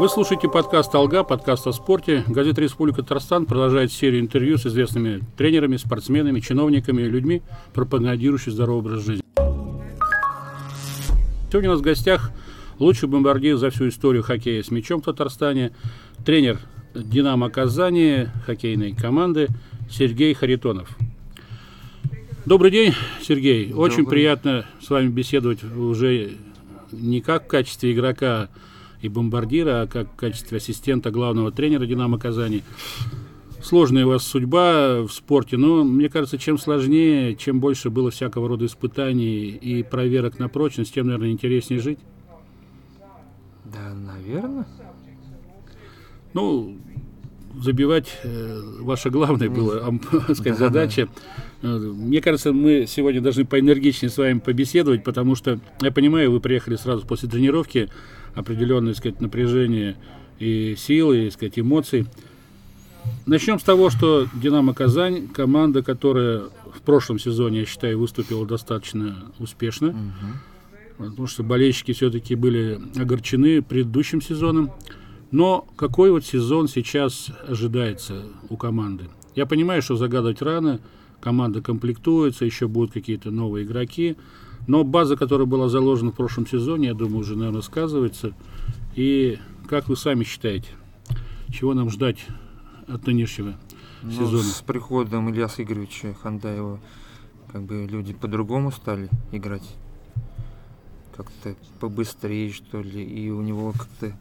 [0.00, 2.24] Вы слушаете подкаст «Алга», подкаст о спорте.
[2.26, 7.42] Газета «Республика Татарстан» продолжает серию интервью с известными тренерами, спортсменами, чиновниками и людьми,
[7.74, 9.24] пропагандирующими здоровый образ жизни.
[11.50, 12.30] Сегодня у нас в гостях
[12.78, 15.72] лучший бомбардир за всю историю хоккея с мячом в Татарстане,
[16.24, 16.58] тренер
[16.94, 19.48] «Динамо Казани» хоккейной команды
[19.90, 20.96] Сергей Харитонов.
[22.46, 23.66] Добрый день, Сергей.
[23.66, 23.84] Добрый.
[23.84, 26.32] Очень приятно с вами беседовать уже
[26.92, 28.48] не как в качестве игрока,
[29.00, 32.62] и бомбардира, а как в качестве ассистента главного тренера «Динамо Казани».
[33.62, 38.48] Сложная у вас судьба в спорте, но мне кажется, чем сложнее, чем больше было всякого
[38.48, 41.98] рода испытаний и проверок на прочность, тем, наверное, интереснее жить.
[43.66, 44.66] Да, наверное.
[46.32, 46.78] Ну,
[47.62, 49.92] забивать э, ваша главная была
[50.34, 51.08] сказать, задача.
[51.62, 56.40] Э, мне кажется, мы сегодня должны поэнергичнее с вами побеседовать, потому что я понимаю, вы
[56.40, 57.88] приехали сразу после тренировки,
[58.34, 59.96] определенное, сказать, напряжение
[60.38, 62.06] и силы, и, сказать, эмоций.
[63.26, 69.32] Начнем с того, что «Динамо Казань»– команда, которая в прошлом сезоне, я считаю, выступила достаточно
[69.38, 71.06] успешно, угу.
[71.10, 74.70] потому что болельщики все-таки были огорчены предыдущим сезоном.
[75.30, 79.08] Но какой вот сезон сейчас ожидается у команды?
[79.34, 80.80] Я понимаю, что загадывать рано,
[81.20, 84.16] команда комплектуется, еще будут какие-то новые игроки–
[84.66, 88.32] но база, которая была заложена в прошлом сезоне, я думаю, уже, наверное, сказывается.
[88.94, 90.68] И как вы сами считаете,
[91.52, 92.24] чего нам ждать
[92.86, 93.56] от нынешнего
[94.02, 94.44] ну, сезона?
[94.44, 96.80] С приходом Ильяса Игоревича Хандаева
[97.52, 99.68] как бы люди по-другому стали играть.
[101.16, 103.02] Как-то побыстрее, что ли.
[103.02, 104.16] И у него как-то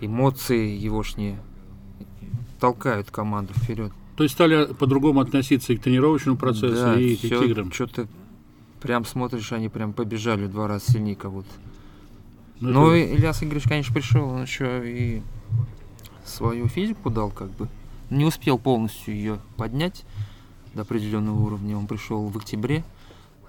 [0.00, 1.38] эмоции егошние
[2.58, 3.92] толкают команду вперед.
[4.16, 7.72] То есть стали по-другому относиться и к тренировочному процессу, да, и к играм?
[7.72, 8.06] Что-то
[8.80, 11.48] Прям смотришь, они прям побежали в два раза сильнее кого-то.
[12.60, 13.14] Ну, Но это...
[13.14, 15.22] Ильяс Игоревич, конечно, пришел, он еще и
[16.24, 17.68] свою физику дал, как бы.
[18.08, 20.04] Не успел полностью ее поднять
[20.74, 21.76] до определенного уровня.
[21.76, 22.82] Он пришел в октябре,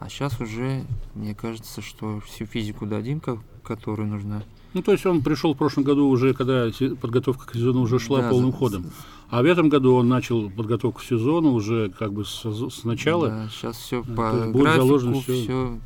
[0.01, 3.21] а сейчас уже, мне кажется, что всю физику дадим,
[3.63, 4.41] которая нужна.
[4.73, 6.69] Ну, то есть он пришел в прошлом году уже, когда
[6.99, 8.85] подготовка к сезону уже шла да, полным ходом.
[9.29, 13.29] А в этом году он начал подготовку к сезону уже как бы с, с начала.
[13.29, 15.43] Да, сейчас все по будет графику, заложено все.
[15.43, 15.79] все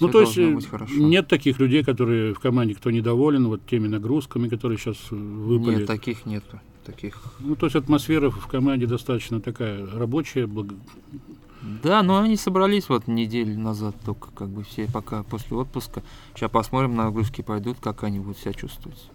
[0.00, 4.78] ну, то есть нет таких людей, которые в команде, кто недоволен вот теми нагрузками, которые
[4.78, 5.76] сейчас выпали?
[5.76, 6.44] Нет, таких нет.
[6.84, 7.20] Таких.
[7.40, 10.46] Ну, то есть атмосфера в команде достаточно такая рабочая.
[10.46, 10.74] Благо...
[11.62, 16.02] Да, но они собрались вот неделю назад только, как бы все пока после отпуска.
[16.34, 19.10] Сейчас посмотрим, нагрузки пойдут, как они будут себя чувствовать.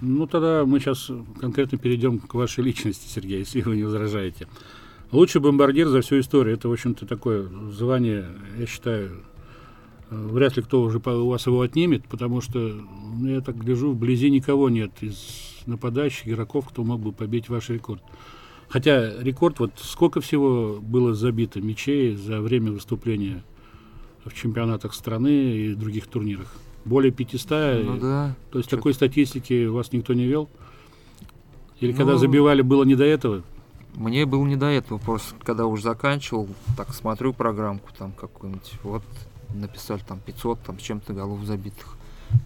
[0.00, 1.10] Ну, тогда мы сейчас
[1.40, 4.48] конкретно перейдем к вашей личности, Сергей, если вы не возражаете.
[5.12, 6.54] Лучший бомбардир за всю историю.
[6.54, 8.26] Это, в общем-то, такое звание,
[8.58, 9.24] я считаю,
[10.10, 13.92] э, вряд ли кто уже у вас его отнимет, потому что, ну, я так гляжу,
[13.92, 18.02] вблизи никого нет из нападающих игроков, кто мог бы побить ваш рекорд.
[18.70, 23.42] Хотя рекорд, вот сколько всего было забито мячей за время выступления
[24.24, 26.54] в чемпионатах страны и других турнирах?
[26.84, 27.84] более 500.
[27.84, 28.34] Ну, да.
[28.50, 30.48] То есть такой статистики вас никто не вел?
[31.80, 33.42] Или ну, когда забивали, было не до этого?
[33.94, 39.02] Мне было не до этого, просто когда уже заканчивал, так смотрю программку там какую-нибудь, вот
[39.52, 41.96] написали там 500 там с чем-то голов забитых.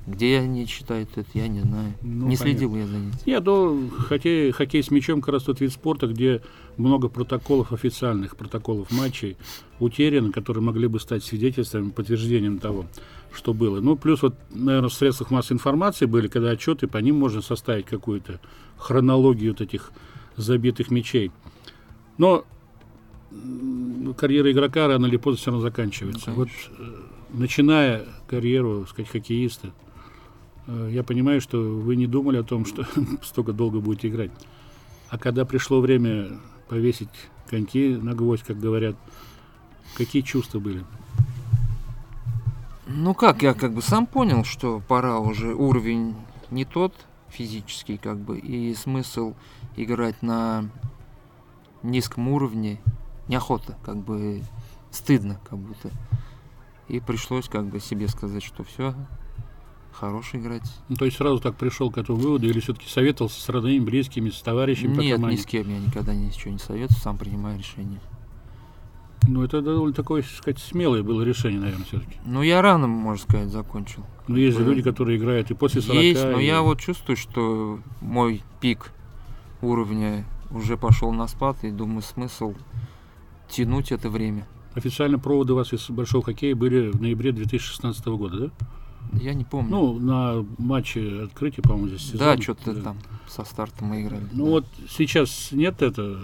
[0.07, 1.95] Где они читают это, я не знаю.
[2.03, 2.37] Ну, не понятно.
[2.37, 3.13] следил я за ним.
[3.25, 6.43] Нет, ну, хоккей, хоккей с мячом как раз тот вид спорта, где
[6.77, 9.37] много протоколов официальных, протоколов матчей
[9.81, 12.87] утеряно, которые могли бы стать свидетельством, подтверждением того,
[13.33, 13.81] что было.
[13.81, 17.87] Ну, плюс вот, наверное, в средствах массовой информации были, когда отчеты, по ним можно составить
[17.87, 18.41] какую-то
[18.77, 19.91] хронологию вот этих
[20.37, 21.31] забитых мячей.
[22.19, 22.45] Но
[24.17, 26.31] карьера игрока рано или поздно все равно заканчивается.
[26.31, 26.49] Ну, вот
[27.35, 29.73] начиная карьеру, сказать, хоккеиста,
[30.67, 32.87] э, я понимаю, что вы не думали о том, что
[33.23, 34.31] столько долго будете играть.
[35.11, 37.11] А когда пришло время повесить
[37.49, 38.97] коньки на гвоздь, как говорят,
[39.97, 40.85] какие чувства были?
[42.87, 46.15] Ну как, я как бы сам понял, что пора уже уровень
[46.51, 46.95] не тот
[47.29, 49.35] физический, как бы, и смысл
[49.77, 50.69] играть на
[51.83, 52.81] низком уровне
[53.29, 54.43] неохота, как бы
[54.91, 55.91] стыдно, как будто.
[56.89, 58.95] И пришлось как бы себе сказать, что все,
[59.93, 60.71] хорош играть.
[60.89, 64.31] Ну, то есть сразу так пришел к этому выводу, или все-таки советовался с родными, близкими,
[64.31, 68.01] с товарищами Нет, ни с кем я никогда ничего не советую, сам принимаю решение.
[69.27, 72.19] Ну, это довольно такое, так сказать, смелое было решение, наверное, все-таки.
[72.27, 74.05] Ну, я рано, можно сказать, закончил.
[74.29, 76.03] Ну, есть же люди, которые играют и после 40.
[76.03, 76.45] Есть, но и...
[76.45, 78.91] я вот чувствую, что мой пик
[79.63, 82.55] уровня уже пошел на спад, и думаю, смысл
[83.49, 84.47] тянуть это время.
[84.75, 88.51] Официально проводы у вас из большого хоккея были в ноябре 2016 года, да?
[89.21, 89.71] Я не помню.
[89.71, 92.19] Ну, на матче открытия, по-моему, здесь сезон.
[92.19, 92.81] Да, что-то да.
[92.81, 92.97] там
[93.29, 94.27] со старта мы играли.
[94.33, 94.51] Ну да.
[94.51, 96.19] вот сейчас нет это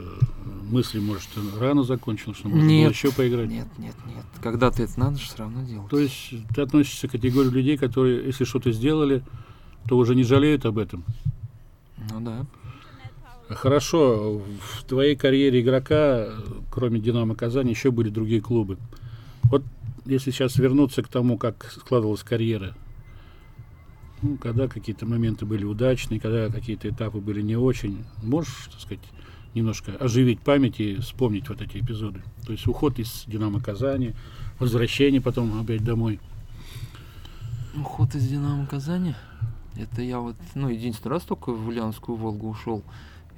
[0.70, 3.48] мысли, может, рано закончил, что можно нет, было еще поиграть?
[3.48, 4.24] Нет, нет, нет.
[4.42, 5.88] Когда-то это надо же все равно делать.
[5.88, 9.22] То есть ты относишься к категории людей, которые, если что-то сделали,
[9.88, 11.04] то уже не жалеют об этом?
[12.10, 12.46] Ну да.
[13.50, 16.28] Хорошо, в твоей карьере игрока,
[16.70, 18.78] кроме «Динамо Казани», еще были другие клубы.
[19.44, 19.64] Вот
[20.06, 22.76] если сейчас вернуться к тому, как складывалась карьера,
[24.22, 29.04] ну, когда какие-то моменты были удачные, когда какие-то этапы были не очень, можешь, так сказать,
[29.54, 32.22] немножко оживить память и вспомнить вот эти эпизоды?
[32.46, 34.12] То есть уход из «Динамо Казани»,
[34.60, 36.20] возвращение потом опять домой.
[37.74, 39.16] Уход из «Динамо Казани»?
[39.76, 42.84] Это я вот, ну, единственный раз только в Ульяновскую Волгу ушел.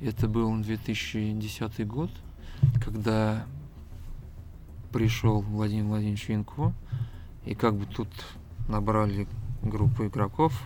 [0.05, 2.11] Это был 2010 год,
[2.85, 3.47] когда
[4.93, 6.73] пришел Владимир Владимирович Винко,
[7.45, 8.09] и как бы тут
[8.69, 9.29] набрали
[9.63, 10.61] группу игроков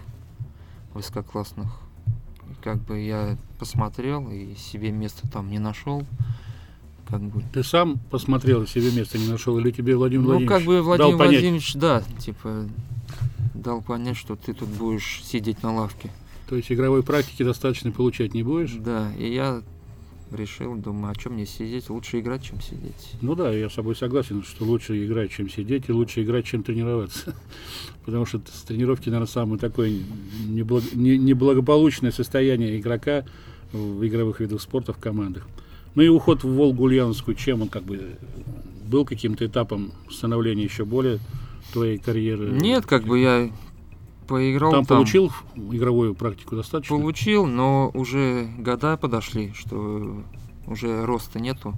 [0.95, 1.81] высококлассных.
[2.51, 6.03] И как бы я посмотрел и себе место там не нашел.
[7.07, 7.43] Как бы.
[7.53, 10.83] Ты сам посмотрел и себе место не нашел, или тебе Владимир ну, Владимирович как бы
[10.83, 11.33] Владимир дал понять?
[11.35, 12.67] Владимирович, да, типа
[13.55, 16.11] дал понять, что ты тут будешь сидеть на лавке.
[16.49, 18.73] То есть игровой практики достаточно получать не будешь?
[18.73, 19.63] Да, и я
[20.33, 21.89] решил, думаю, а чем мне сидеть?
[21.91, 23.13] Лучше играть, чем сидеть.
[23.21, 26.63] Ну да, я с собой согласен, что лучше играть, чем сидеть, и лучше играть, чем
[26.63, 27.35] тренироваться.
[28.05, 29.93] Потому что с тренировки, наверное, самое такое
[30.47, 30.85] неблаг...
[30.95, 33.25] неблагополучное состояние игрока
[33.73, 35.47] в игровых видах спорта в командах.
[35.95, 38.17] Ну и уход в Волгу Ульяновскую, чем он как бы
[38.87, 41.19] был каким-то этапом становления еще более
[41.73, 42.51] твоей карьеры?
[42.51, 43.51] Нет, как бы я
[44.27, 44.85] поиграл там.
[44.85, 44.99] там.
[44.99, 46.97] получил игровую практику достаточно?
[46.97, 50.23] Получил, но уже года подошли, что
[50.67, 51.75] уже роста нету.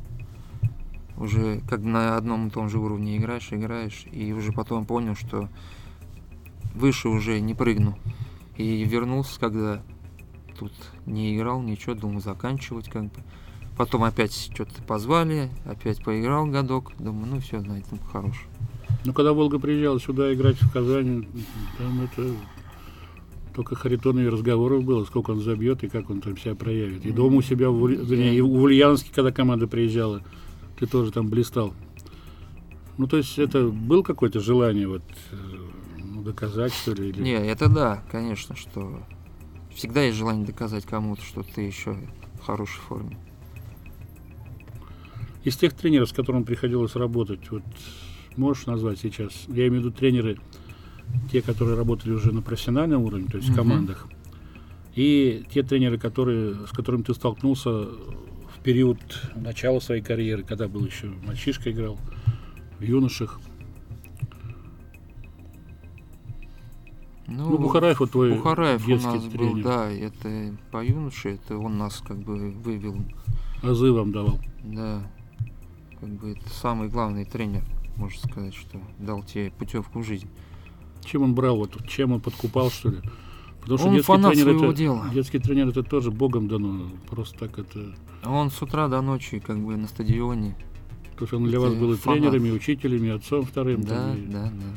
[1.17, 5.49] Уже как на одном и том же уровне играешь, играешь, и уже потом понял, что
[6.75, 7.99] выше уже не прыгну.
[8.57, 9.83] И вернулся, когда
[10.59, 10.73] тут
[11.07, 13.23] не играл, ничего, думал заканчивать как бы.
[13.77, 18.47] Потом опять что-то позвали, опять поиграл годок, думаю, ну все, на этом хорош.
[19.05, 21.27] Ну, когда Волга приезжала сюда играть в Казань,
[21.79, 22.35] там это
[23.55, 27.05] только Харитоновых разговоров было, сколько он забьет и как он там себя проявит.
[27.05, 30.23] И дома у себя, в, вернее, и в Ульяновске, когда команда приезжала,
[30.79, 31.75] ты тоже там блистал.
[32.99, 35.03] Ну, то есть это было какое-то желание вот
[35.99, 37.09] ну, доказать, что ли?
[37.09, 37.21] Или...
[37.21, 39.01] Не, это да, конечно, что
[39.75, 41.97] всегда есть желание доказать кому-то, что ты еще
[42.41, 43.17] в хорошей форме.
[45.45, 47.63] Из тех тренеров, с которым приходилось работать, вот
[48.39, 49.33] можешь назвать сейчас?
[49.49, 50.39] Я имею в виду тренеры,
[51.31, 54.09] те, которые работали уже на профессиональном уровне, то есть в командах,
[54.95, 58.99] и те тренеры, которые, с которыми ты столкнулся в период
[59.37, 61.99] начала своей карьеры, когда был еще мальчишка играл,
[62.79, 63.41] в юношах.
[67.27, 69.55] Ну, ну Бухараев вот твой Бухараев у детский нас тренер.
[69.55, 72.97] был, да, это по юноше, это он нас как бы вывел.
[73.63, 74.41] Азы вам давал.
[74.65, 75.03] Да,
[76.01, 77.63] как бы это самый главный тренер,
[77.99, 80.29] можно сказать, что дал тебе путевку в жизнь.
[81.05, 82.99] Чем он брал, вот, чем он подкупал, что ли?
[83.61, 85.11] Потому что Он детский фанат тренер, своего это, дела.
[85.13, 86.91] детский тренер это тоже богом дано.
[87.11, 87.95] Просто так это...
[88.25, 90.57] Он с утра до ночи как бы на стадионе.
[91.17, 92.21] То есть он для вас был и фанат.
[92.21, 93.83] тренером, и учителем, и отцом вторым.
[93.83, 94.75] Да, там, и- да, да.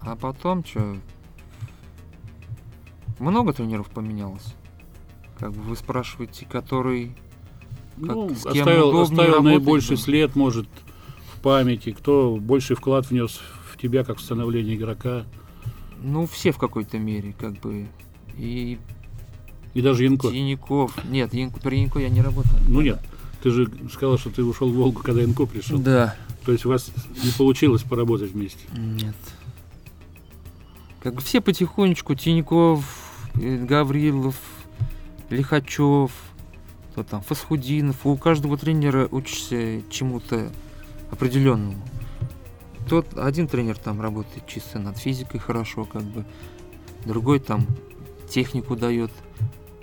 [0.00, 0.96] А потом что?
[3.18, 4.54] Много тренеров поменялось.
[5.38, 7.14] Как бы вы спрашиваете, который
[7.96, 10.02] Ну, с кем оставил, оставил работать, наибольший да.
[10.02, 10.68] след, может,
[11.42, 13.40] памяти, кто больший вклад внес
[13.72, 15.24] в тебя как в становление игрока,
[16.02, 17.86] Ну, все в какой-то мере, как бы.
[18.38, 18.78] И
[19.74, 20.30] и даже Янко.
[20.30, 20.92] Тиняков.
[21.04, 22.58] Нет, Янко, при Янко я не работал.
[22.68, 23.00] Ну нет,
[23.42, 25.78] ты же сказал, что ты ушел в Волгу, когда Янко пришел.
[25.78, 26.16] Да.
[26.44, 26.90] То есть у вас
[27.22, 28.60] не получилось поработать вместе.
[28.76, 29.14] Нет.
[31.02, 32.84] Как бы все потихонечку, Тиньков,
[33.34, 34.36] Гаврилов,
[35.30, 36.10] Лихачев,
[36.92, 38.04] кто там, Фасхудинов.
[38.04, 40.50] У каждого тренера учишься чему-то
[41.10, 41.76] определенному.
[42.88, 46.24] Тот один тренер там работает чисто над физикой хорошо, как бы.
[47.04, 47.66] Другой там
[48.28, 49.10] технику дает,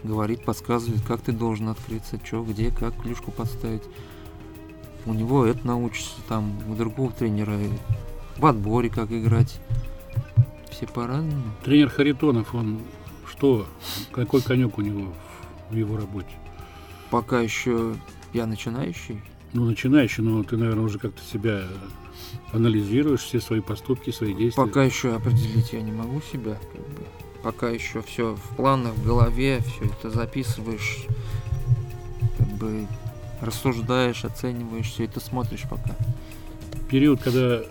[0.03, 3.83] говорит, подсказывает, как ты должен открыться, что, где, как клюшку подставить.
[5.05, 7.57] У него это научишься, там, у другого тренера
[8.37, 9.59] в отборе как играть.
[10.69, 11.43] Все по-разному.
[11.63, 12.81] Тренер Харитонов, он
[13.29, 13.67] что,
[14.11, 15.13] какой конек у него
[15.69, 16.31] в его работе?
[17.09, 17.95] Пока еще
[18.33, 19.21] я начинающий.
[19.53, 21.63] Ну, начинающий, но ты, наверное, уже как-то себя
[22.51, 24.63] анализируешь, все свои поступки, свои действия.
[24.63, 26.57] Пока еще определить я не могу себя.
[26.73, 27.03] Как бы.
[27.43, 31.05] пока еще все в планах, в голове, все это записываешь,
[32.37, 32.87] как бы
[33.41, 35.95] рассуждаешь, оцениваешь, все это смотришь пока.
[36.89, 37.61] Период, когда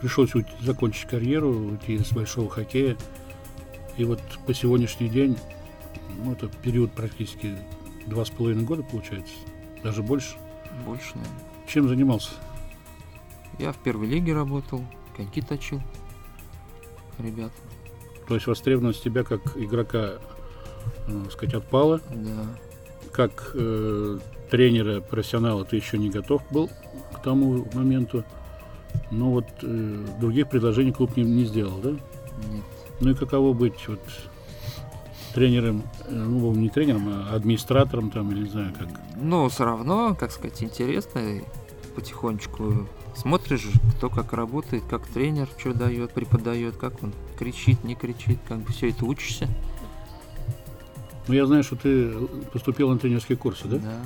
[0.00, 0.30] пришлось
[0.60, 2.96] закончить карьеру, уйти из большого хоккея,
[3.96, 5.36] и вот по сегодняшний день,
[6.22, 7.56] ну, это период практически
[8.06, 9.34] два с половиной года получается,
[9.82, 10.36] даже больше.
[10.84, 11.40] Больше, наверное.
[11.66, 12.30] Чем занимался?
[13.58, 14.84] Я в первой лиге работал,
[15.16, 15.80] коньки точил
[17.18, 17.52] ребят.
[18.28, 20.14] То есть востребованность тебя как игрока,
[21.06, 22.00] э, сказать, отпала?
[22.10, 22.58] Да.
[23.12, 24.18] Как э,
[24.50, 26.70] тренера, профессионала ты еще не готов был
[27.12, 28.24] к тому моменту.
[29.10, 31.90] Но вот э, других предложений клуб не, не сделал, да?
[31.90, 32.64] Нет.
[33.00, 34.00] Ну и каково быть вот
[35.36, 38.88] тренером, э, ну не тренером, а администратором там, или не знаю как?
[39.20, 41.42] Ну, все равно, как сказать, интересно
[41.94, 48.38] потихонечку смотришь, кто как работает, как тренер что дает, преподает, как он кричит, не кричит,
[48.48, 49.46] как бы все это учишься.
[51.28, 52.12] Ну, я знаю, что ты
[52.52, 53.76] поступил на тренерские курсы, да?
[53.76, 54.00] Да.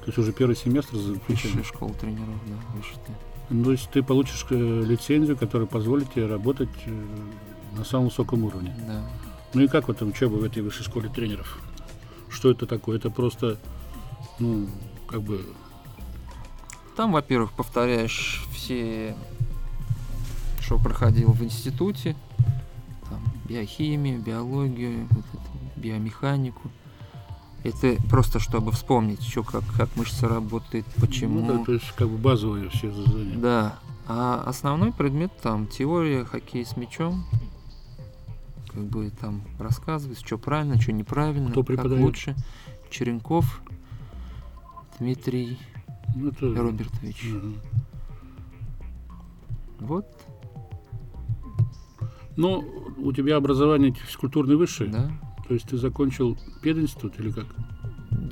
[0.00, 1.50] То есть уже первый семестр заключен?
[1.50, 3.00] Высшая школа тренеров, да, высшая.
[3.48, 7.06] Ну, то есть ты получишь э, лицензию, которая позволит тебе работать э,
[7.76, 8.72] на самом высоком уровне.
[8.86, 9.02] Да.
[9.54, 11.58] Ну и как вот учеба в этой высшей школе тренеров?
[12.28, 12.98] Что это такое?
[12.98, 13.58] Это просто,
[14.38, 14.68] ну,
[15.08, 15.44] как бы
[17.00, 19.16] там, во-первых, повторяешь все,
[20.60, 22.14] что проходил в институте,
[23.08, 26.70] там, биохимию, биологию, вот это, биомеханику.
[27.64, 31.40] Это просто чтобы вспомнить, что как, как мышца работает, почему.
[31.40, 33.38] Ну, да, то есть как бы базовые все задания.
[33.38, 33.78] Да.
[34.06, 37.24] А основной предмет там теория хоккей с мячом.
[38.72, 42.36] Как бы там рассказывать, что правильно, что неправильно, Кто как лучше.
[42.90, 43.62] Черенков,
[44.98, 45.58] Дмитрий
[46.14, 46.54] ну, это...
[46.54, 47.32] Робертович.
[47.32, 47.54] Угу.
[49.80, 50.06] Вот.
[52.36, 52.64] Ну,
[52.98, 54.90] у тебя образование физкультурное высшее?
[54.90, 55.10] Да.
[55.48, 57.46] То есть ты закончил пединститут или как?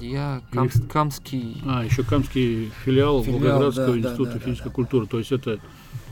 [0.00, 0.86] Я Камс, или...
[0.86, 1.62] Камский...
[1.66, 5.06] А, еще Камский филиал, филиал Волгоградского да, института да, да, физической да, культуры.
[5.06, 5.58] То есть это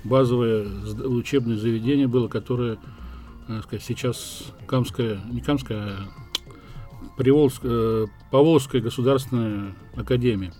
[0.04, 0.66] базовое
[1.04, 2.78] учебное заведение было, которое,
[3.62, 6.08] сказать, сейчас Камская, не Камская, а
[7.16, 10.52] Приволжская, э, Поволжская государственная академия.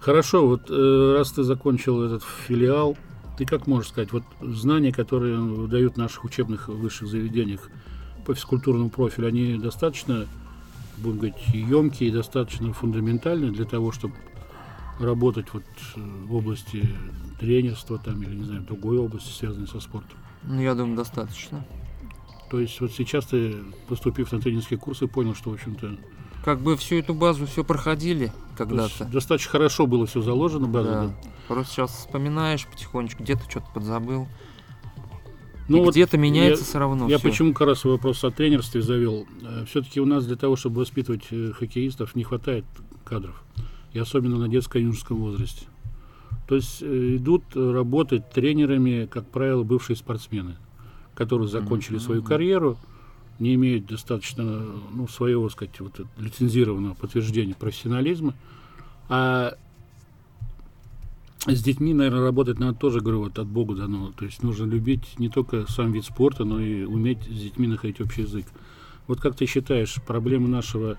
[0.00, 2.96] Хорошо, вот э, раз ты закончил этот филиал,
[3.36, 7.68] ты как можешь сказать, вот знания, которые дают в наших учебных высших заведениях
[8.24, 10.26] по физкультурному профилю, они достаточно,
[10.98, 14.14] будем говорить, емкие, достаточно фундаментальные для того, чтобы
[15.00, 15.64] работать вот
[15.96, 16.88] э, в области
[17.40, 20.18] тренерства там или не знаю другой области, связанной со спортом?
[20.44, 21.64] Ну, я думаю, достаточно.
[22.54, 25.96] То есть вот сейчас ты, поступив на тренерские курсы, понял, что, в общем-то,
[26.44, 29.06] как бы всю эту базу все проходили когда-то.
[29.06, 30.88] Достаточно хорошо было все заложено, база.
[30.88, 31.06] Да.
[31.06, 31.14] да.
[31.48, 34.28] Просто сейчас вспоминаешь потихонечку, где-то что-то подзабыл.
[35.66, 37.08] Ну, вот где-то меняется я, все равно.
[37.08, 37.28] Я всё.
[37.28, 39.26] почему как раз вопрос о тренерстве завел.
[39.42, 42.66] Э, Все-таки у нас для того, чтобы воспитывать э, хоккеистов, не хватает
[43.04, 43.42] кадров.
[43.92, 45.66] И особенно на детско-юношеском возрасте.
[46.46, 50.54] То есть э, идут работать тренерами, как правило, бывшие спортсмены,
[51.14, 52.02] которые закончили mm-hmm.
[52.02, 52.78] свою карьеру,
[53.38, 54.44] не имеют достаточно
[54.92, 58.34] ну, своего, сказать, вот, лицензированного подтверждения профессионализма.
[59.08, 59.56] А
[61.46, 64.12] с детьми, наверное, работать надо тоже, говорю, вот от Бога дано.
[64.16, 68.00] То есть нужно любить не только сам вид спорта, но и уметь с детьми находить
[68.00, 68.46] общий язык.
[69.06, 70.96] Вот как ты считаешь, проблемы нашего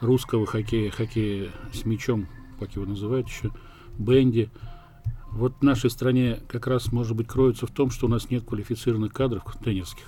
[0.00, 2.26] русского хоккея, хоккея с мячом,
[2.58, 3.50] как его называют еще,
[3.98, 4.50] бенди,
[5.34, 8.44] вот в нашей стране как раз, может быть, кроется в том, что у нас нет
[8.44, 10.06] квалифицированных кадров тренерских.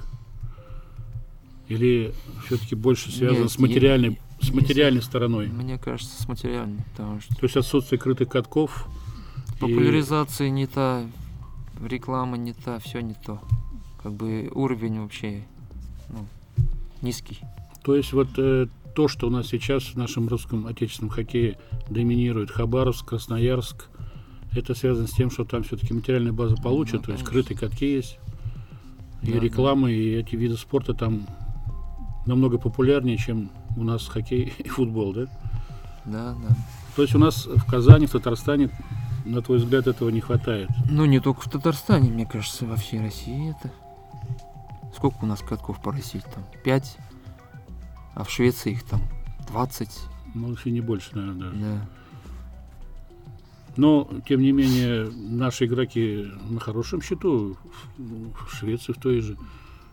[1.69, 2.13] Или
[2.47, 5.47] все-таки больше связано Нет, с материальной, я, с материальной я, стороной?
[5.49, 6.83] Мне кажется, с материальной.
[6.93, 7.35] Потому что...
[7.35, 8.87] То есть отсутствие крытых катков.
[9.61, 10.51] Популяризация и...
[10.51, 11.07] не та,
[11.83, 13.41] реклама не та, все не то.
[14.03, 15.45] Как бы уровень вообще
[16.11, 16.27] ну,
[17.01, 17.41] низкий.
[17.83, 22.51] То есть вот э, то, что у нас сейчас в нашем русском отечественном хоккее доминирует
[22.51, 23.89] Хабаровск, Красноярск,
[24.55, 27.87] это связано с тем, что там все-таки материальная база получат, ну, то есть крытые катки
[27.87, 28.19] есть,
[29.23, 29.93] и да, реклама, да.
[29.93, 31.27] и эти виды спорта там
[32.27, 35.27] намного популярнее, чем у нас хоккей и футбол, да?
[36.05, 36.57] Да, да.
[36.97, 38.71] То есть у нас в Казани, в Татарстане,
[39.25, 40.69] на твой взгляд, этого не хватает?
[40.89, 43.73] Ну, не только в Татарстане, мне кажется, во всей России это.
[44.95, 46.23] Сколько у нас катков по России?
[46.35, 46.97] Там пять,
[48.15, 49.01] а в Швеции их там
[49.49, 49.91] 20.
[50.35, 51.57] Ну, вообще не больше, наверное, даже.
[51.57, 51.89] Да.
[53.77, 57.57] Но, тем не менее, наши игроки на хорошем счету
[57.97, 59.37] в Швеции в той же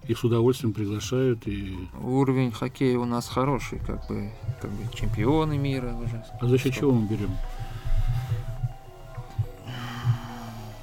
[0.07, 1.47] их с удовольствием приглашают.
[1.47, 1.77] И...
[2.01, 6.23] Уровень хоккея у нас хороший, как бы, как бы чемпионы мира уже.
[6.39, 7.31] А за счет чего мы берем?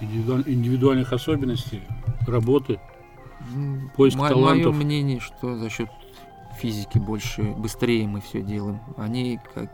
[0.01, 0.45] Индивидуаль...
[0.47, 1.83] Индивидуальных особенностей,
[2.27, 2.81] работы,
[3.97, 4.75] поиск Мо- талантов.
[4.75, 5.89] Мое мнение, что за счет
[6.61, 8.81] физики больше, быстрее мы все делаем.
[8.97, 9.71] Они как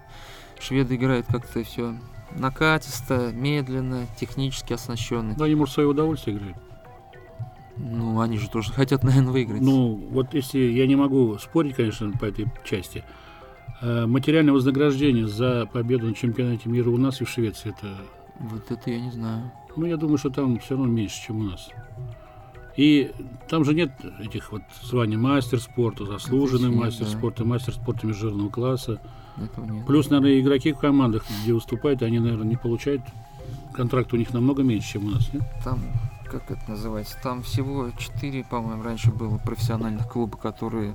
[0.58, 1.94] шведы играют как-то все
[2.34, 5.36] накатисто, медленно, технически оснащенные.
[5.36, 6.56] Да, они, может, свое удовольствие играют.
[7.76, 9.60] Ну, они же тоже хотят, наверное, выиграть.
[9.60, 13.04] Ну, вот если я не могу спорить, конечно, по этой части,
[13.80, 17.96] э, материальное вознаграждение за победу на чемпионате мира у нас и в Швеции это.
[18.38, 19.50] Вот это я не знаю.
[19.76, 21.70] Ну, я думаю, что там все равно меньше, чем у нас.
[22.76, 23.12] И
[23.48, 27.12] там же нет этих вот званий мастер спорта, заслуженный нет, мастер да.
[27.12, 29.00] спорта, мастер спорта международного класса.
[29.86, 33.02] Плюс, наверное, игроки в командах, где выступают, они, наверное, не получают
[33.74, 35.42] контракт у них намного меньше, чем у нас, нет?
[35.62, 35.80] Там,
[36.24, 40.94] как это называется, там всего 4, по-моему, раньше было профессиональных клуба, которые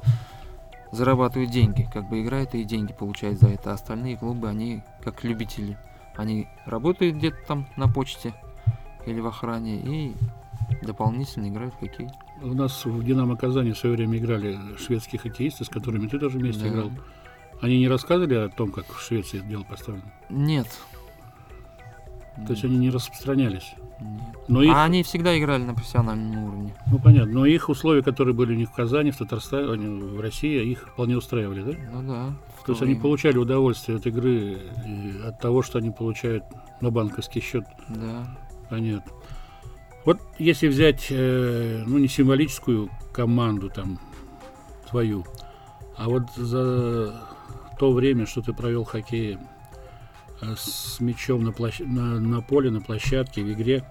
[0.91, 3.71] зарабатывают деньги, как бы играют и деньги получают за это.
[3.71, 5.77] А остальные клубы, они как любители.
[6.15, 8.33] Они работают где-то там на почте
[9.05, 10.15] или в охране и
[10.81, 12.09] дополнительно играют в хоккей.
[12.41, 16.37] У нас в «Динамо Казани» в свое время играли шведские хоккеисты, с которыми ты тоже
[16.37, 16.69] вместе да.
[16.69, 16.91] играл.
[17.61, 20.11] Они не рассказывали о том, как в Швеции это дело поставлено?
[20.29, 20.67] Нет.
[22.45, 23.73] То есть они не распространялись?
[23.99, 24.39] Нет.
[24.47, 24.73] Но их...
[24.73, 26.73] А они всегда играли на профессиональном уровне.
[26.89, 27.33] Ну понятно.
[27.33, 31.17] Но их условия, которые были у них в Казани, в Татарстане, в России, их вполне
[31.17, 31.77] устраивали, да?
[31.93, 32.33] Ну да.
[32.65, 34.59] То есть они получали удовольствие от игры
[35.25, 36.43] от того, что они получают
[36.81, 37.65] на банковский счет.
[37.89, 38.37] Да.
[38.69, 39.11] Понятно.
[40.05, 43.99] Вот если взять, э, ну не символическую команду там
[44.89, 45.25] твою,
[45.97, 47.13] а вот за
[47.79, 49.39] то время, что ты провел в хоккее
[50.41, 51.79] э, с мячом на, площ...
[51.79, 53.83] на, на поле, на площадке, в игре,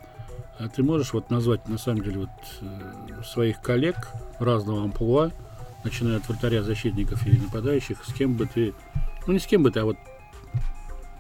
[0.59, 2.31] а ты можешь вот назвать, на самом деле, вот
[2.61, 3.97] э, своих коллег
[4.39, 5.31] разного амплуа,
[5.85, 8.75] начиная от вратаря, защитников и нападающих, с кем бы ты,
[9.27, 9.97] ну не с кем бы ты, а вот,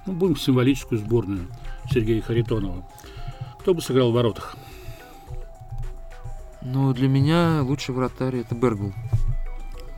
[0.06, 1.48] ну будем символическую сборную
[1.90, 2.84] Сергея Харитонова.
[3.60, 4.56] Кто бы сыграл в воротах?
[6.60, 8.92] Ну, для меня лучший вратарь это Бергл.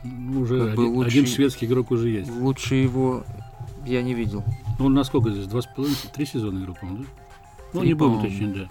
[0.03, 2.29] Ну, уже как один, лучший, один шведский игрок уже есть.
[2.29, 3.23] Лучше его
[3.85, 4.43] я не видел.
[4.79, 5.47] Ну, насколько здесь?
[5.47, 7.09] Два с половиной, три сезона играл, по-моему, да?
[7.73, 8.67] Ну, Три, не будем уточнять, да.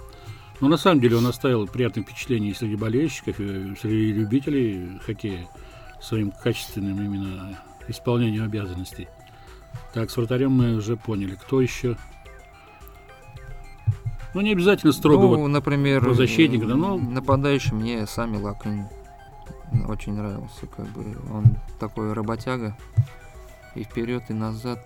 [0.60, 5.48] Но на самом деле он оставил приятное впечатление и среди болельщиков, и среди любителей хоккея
[6.02, 9.08] своим качественным именно исполнением обязанностей.
[9.94, 11.36] Так, с вратарем мы уже поняли.
[11.40, 11.96] Кто еще?
[14.34, 15.22] Ну, не обязательно строго.
[15.22, 16.96] Ну, вот например, защитника, да, но...
[16.98, 18.86] нападающий мне сами Лакин
[19.88, 22.76] очень нравился, как бы он такой работяга
[23.74, 24.84] и вперед и назад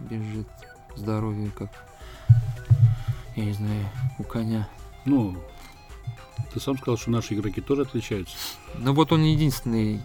[0.00, 0.48] бежит
[0.96, 1.70] здоровье как
[3.36, 4.68] я не знаю у коня.
[5.04, 5.36] Ну,
[6.52, 8.36] ты сам сказал, что наши игроки тоже отличаются.
[8.76, 10.00] Ну вот он единственный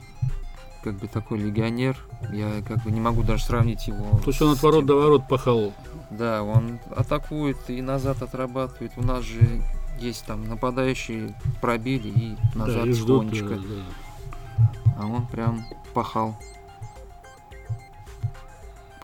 [0.83, 1.97] как бы такой легионер.
[2.31, 4.19] Я как бы не могу даже сравнить его.
[4.19, 5.73] То есть он от ворот до ворот пахал.
[6.09, 8.93] Да, он атакует и назад отрабатывает.
[8.95, 9.61] У нас же
[9.99, 14.65] есть там нападающие пробили и назад да, и ждут, да, да.
[14.99, 16.37] А он прям пахал.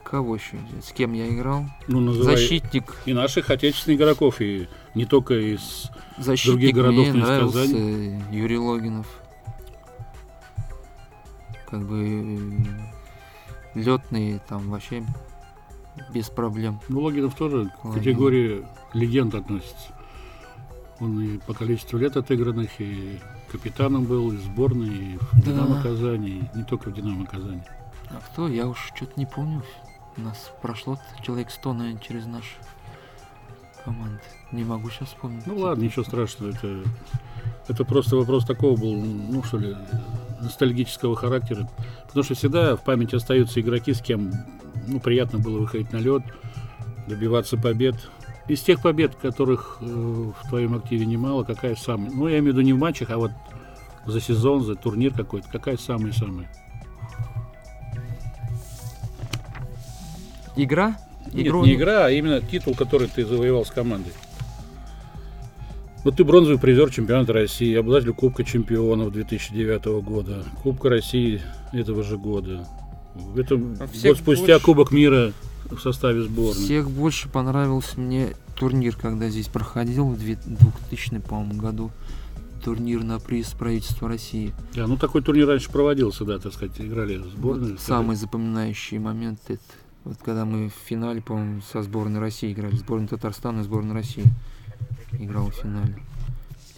[0.03, 0.57] Кого еще?
[0.81, 1.65] С кем я играл?
[1.87, 2.95] Ну, Защитник.
[3.05, 8.23] И наших отечественных игроков, и не только из Защитник других городов, мне нравился Казани.
[8.31, 9.07] Юрий Логинов.
[11.67, 12.57] Как бы
[13.73, 15.03] летные там вообще
[16.13, 16.79] без проблем.
[16.89, 19.93] Ну, Логинов тоже к категории легенд относится.
[21.03, 23.19] Он и по количеству лет отыгранных, и
[23.51, 25.51] капитаном был, и сборной, и в да.
[25.51, 27.61] Динамо Казани, и не только в Динамо Казани.
[28.09, 28.47] А кто?
[28.47, 29.63] Я уж что-то не помню.
[30.15, 32.57] У нас прошло человек 100, наверное, через наш
[33.83, 34.21] команд.
[34.51, 35.45] Не могу сейчас вспомнить.
[35.45, 36.51] Ну ладно, ничего страшного.
[36.51, 36.83] Это,
[37.67, 39.75] это просто вопрос такого был, ну что ли,
[40.39, 41.69] ностальгического характера.
[42.07, 44.31] Потому что всегда в памяти остаются игроки, с кем
[44.87, 46.23] ну, приятно было выходить на лед,
[47.07, 47.95] добиваться побед.
[48.47, 52.11] Из тех побед, которых э, в твоем активе немало, какая самая?
[52.11, 53.31] Ну, я имею в виду не в матчах, а вот
[54.05, 55.47] за сезон, за турнир какой-то.
[55.49, 56.49] Какая самая-самая?
[60.55, 60.97] Игра?
[61.31, 61.63] Нет, Игру...
[61.63, 64.11] не игра, а именно титул, который ты завоевал с командой.
[66.03, 72.17] Вот ты бронзовый призер чемпионата России, обладатель Кубка чемпионов 2009 года, Кубка России этого же
[72.17, 72.67] года.
[73.37, 74.65] Это а год спустя больше...
[74.65, 75.31] Кубок мира
[75.69, 76.63] в составе сборной.
[76.63, 81.91] Всех больше понравился мне турнир, когда здесь проходил в 2000 по-моему, году.
[82.63, 84.53] Турнир на приз правительства России.
[84.73, 87.71] Да, ну такой турнир раньше проводился, да, так сказать, играли сборные.
[87.71, 89.61] Вот самый запоминающий момент это
[90.03, 94.25] вот когда мы в финале, по-моему, со сборной России играли, сборная Татарстана и сборная России
[95.13, 95.97] играла в финале.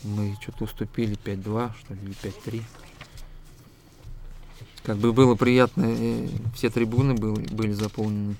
[0.03, 2.61] Мы что-то уступили 5-2, что ли, или 5-3.
[4.83, 8.35] Как бы было приятно, э, все трибуны были, были заполнены.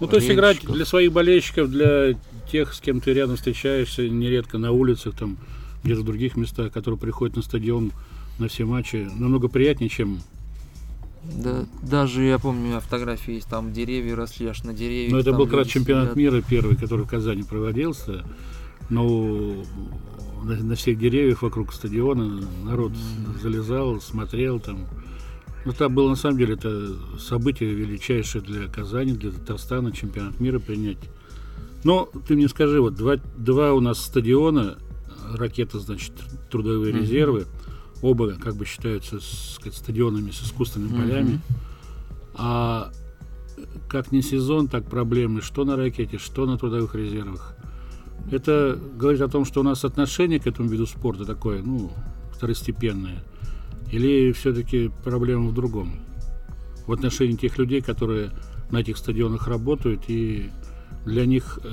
[0.00, 2.14] Ну, то есть играть для своих болельщиков, для
[2.50, 5.36] тех, с кем ты рядом встречаешься, нередко на улицах, там,
[5.82, 7.92] где-то в других местах, которые приходят на стадион
[8.38, 10.20] на все матчи, намного приятнее, чем
[11.24, 15.12] Да, даже я помню, фотографии есть, там деревья росли аж на деревьях.
[15.12, 16.16] Ну, это был как раз чемпионат сидят.
[16.16, 18.24] мира первый, который в Казани проводился.
[18.90, 19.64] Но
[20.44, 22.92] на, на всех деревьях вокруг стадиона народ
[23.42, 24.86] залезал, смотрел там.
[25.64, 30.58] Ну, там было на самом деле это событие величайшее для Казани, для Татарстана, чемпионат мира
[30.58, 30.98] принять.
[31.84, 34.78] Но ты мне скажи, вот два, два у нас стадиона,
[35.34, 36.12] ракета, значит,
[36.50, 37.02] трудовые Мгм.
[37.02, 37.46] резервы,
[38.02, 41.00] оба как бы считаются сказать, стадионами с искусственными Мгм.
[41.02, 41.40] полями.
[42.34, 42.90] А
[43.88, 47.54] как не сезон, так проблемы, что на ракете, что на трудовых резервах.
[48.30, 51.90] Это говорит о том, что у нас отношение к этому виду спорта такое, ну,
[52.32, 53.24] второстепенное.
[53.92, 56.00] Или все-таки проблема в другом?
[56.86, 58.30] В отношении тех людей, которые
[58.70, 60.50] на этих стадионах работают, и
[61.04, 61.70] для них э,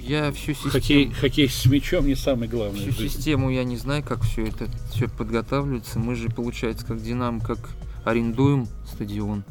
[0.00, 2.80] Я всю систему, хоккей, хоккей с мячом не самый главный.
[2.80, 3.08] всю в жизни.
[3.08, 5.98] систему я не знаю, как все это все подготавливается.
[5.98, 7.58] Мы же, получается, как Динамо, как
[8.04, 9.44] арендуем стадион.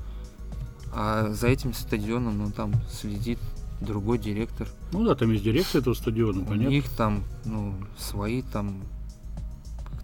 [0.93, 3.39] А за этим стадионом, ну, там следит
[3.81, 4.67] другой директор.
[4.91, 6.69] Ну да, там есть дирекция этого стадиона, У понятно.
[6.69, 8.81] них там, ну, свои там,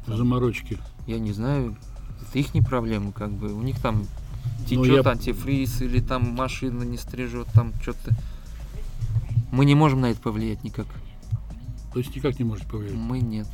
[0.08, 0.78] Заморочки.
[1.08, 1.76] я не знаю,
[2.22, 3.54] это их не проблема, как бы.
[3.54, 4.06] У них там
[4.72, 8.16] Ну, течет я- антифриз или там машина не стрижет, там что-то.
[9.52, 10.88] Мы не можем на это повлиять никак.
[11.94, 12.96] То есть никак не можете повлиять.
[12.96, 13.48] Мы нет.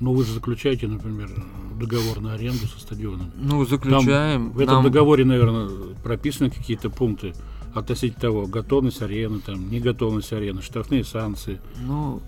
[0.00, 1.30] Но вы же заключаете, например,
[1.78, 3.30] договор на аренду со стадионом.
[3.36, 4.50] Ну, заключаем.
[4.50, 5.68] В этом нам- договоре, наверное,
[6.02, 7.34] прописаны какие-то пункты
[7.74, 11.60] относительно того, готовность арены, там, неготовность арены, штрафные санкции.
[11.80, 12.20] Ну,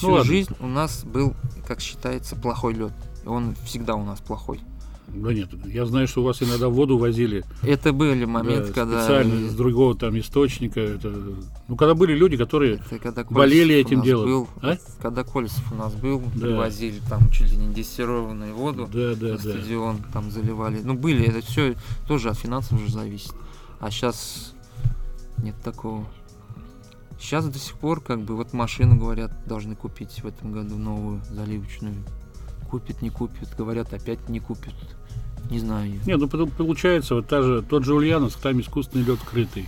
[0.00, 0.32] всю Ну ладно.
[0.32, 1.34] жизнь у нас был,
[1.66, 2.92] как считается, плохой лед.
[3.26, 4.60] Он всегда у нас плохой.
[5.08, 9.00] Да нет, я знаю, что у вас иногда воду возили Это были да, моменты, когда...
[9.02, 10.78] специально с другого там источника.
[10.78, 11.12] Это,
[11.66, 14.26] ну, когда были люди, которые это когда болели этим делом.
[14.26, 14.76] Был, А?
[15.02, 16.46] Когда Колесов у нас был, Да.
[16.46, 19.38] привозили там чуть ли не дистиллированную воду Да, да, на да.
[19.38, 20.80] стадион, там заливали.
[20.84, 21.74] Ну, были, это все
[22.06, 23.34] тоже от финансов уже зависит.
[23.80, 24.54] А сейчас
[25.42, 26.06] нет такого.
[27.20, 31.22] Сейчас до сих пор, как бы, вот машину, говорят, должны купить в этом году новую
[31.30, 31.94] заливочную.
[32.70, 34.74] Купит, не купит, говорят, опять не купят.
[35.50, 35.92] Не знаю.
[36.06, 39.66] Не, ну получается, вот та же, тот же Ульяновск, там искусственный лед крытый.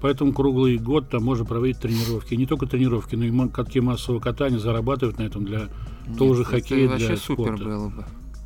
[0.00, 2.34] Поэтому круглый год там можно проводить тренировки.
[2.34, 5.68] И не только тренировки, но и катки массового катания зарабатывать на этом для
[6.06, 7.64] Нет, хоккей это для вообще супер спорта.
[7.64, 8.04] было бы.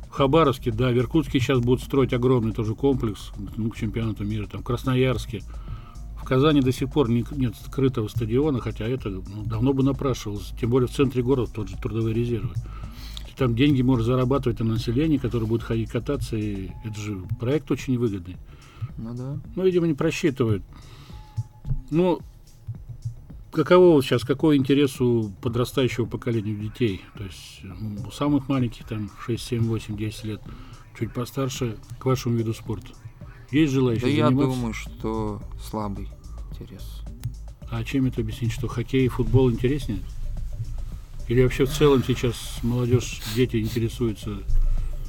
[0.09, 4.47] В Хабаровске, да, в Иркутске сейчас будут строить огромный тоже комплекс ну, к чемпионату мира,
[4.47, 5.41] там, в Красноярске.
[6.23, 10.53] В Казани до сих пор не- нет скрытого стадиона, хотя это ну, давно бы напрашивалось,
[10.57, 12.53] тем более в центре города тот же трудовые резервы.
[13.29, 17.69] И Там деньги можно зарабатывать на население, которое будет ходить кататься, и это же проект
[17.71, 18.37] очень выгодный.
[18.97, 19.37] Ну да.
[19.57, 20.63] Ну, видимо, не просчитывают.
[21.91, 22.21] Ну,
[23.51, 27.01] каково вот сейчас, какой интерес у подрастающего поколения детей?
[27.17, 30.41] То есть м, у самых маленьких, там, 6, 7, 8, 10 лет,
[30.97, 32.87] чуть постарше, к вашему виду спорта?
[33.53, 34.55] Есть желающие Да я заниматься?
[34.55, 36.09] думаю, что слабый
[36.51, 37.01] интерес.
[37.69, 39.99] А чем это объяснить, что хоккей и футбол интереснее?
[41.27, 44.39] Или вообще в целом сейчас молодежь, дети интересуются?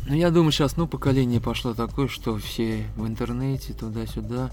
[0.07, 4.51] Ну, я думаю, сейчас, ну, поколение пошло такое, что все в интернете, туда-сюда,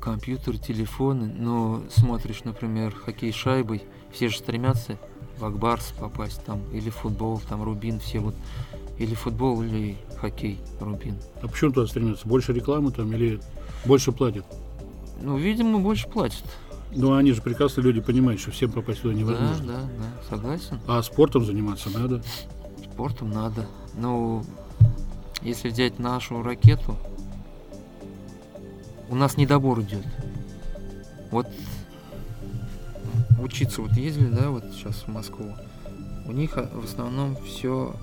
[0.00, 1.26] компьютер, телефоны.
[1.26, 4.98] Но смотришь, например, хоккей с шайбой, все же стремятся
[5.42, 8.34] в Акбарс попасть там, или футбол, там, Рубин, все вот,
[8.98, 11.16] или футбол, или хоккей, Рубин.
[11.42, 12.28] А почему туда стремятся?
[12.28, 13.40] Больше рекламы там или
[13.84, 14.46] больше платят?
[15.20, 16.44] Ну, видимо, больше платят.
[16.94, 19.66] Ну, они же прекрасно люди понимают, что всем попасть туда Да, невозможно.
[19.66, 20.78] да, да, согласен.
[20.86, 22.22] А спортом заниматься надо.
[22.92, 23.66] Спортом надо.
[23.96, 24.44] Ну,
[25.42, 26.96] если взять нашу ракету,
[29.08, 30.04] у нас недобор идет.
[31.32, 31.48] Вот
[33.42, 35.54] учиться вот ездили, да, вот сейчас в Москву.
[36.26, 37.94] У них а, в основном все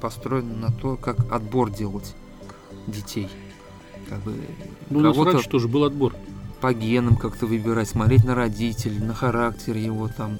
[0.00, 2.14] построено на то, как отбор делать
[2.86, 3.28] детей.
[4.08, 4.34] Как бы
[4.88, 6.14] Ну, у нас раньше тоже был отбор.
[6.60, 10.36] по генам как-то выбирать, смотреть на родителей, на характер его там,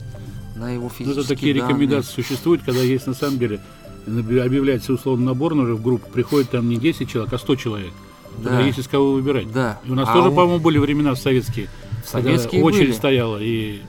[0.57, 1.69] на его Ну, физические это такие данные.
[1.71, 3.61] рекомендации существуют, когда есть на самом деле
[4.07, 7.93] объявляется условно набор уже в группу, приходит там не 10 человек, а 100 человек.
[8.39, 9.53] Да, есть из кого выбирать.
[9.53, 9.79] да.
[9.85, 11.67] И у нас А тоже, у- по-моему, были времена советские,
[12.05, 12.97] в когда советские очередь были.
[12.97, 13.39] стояла.
[13.41, 13.81] И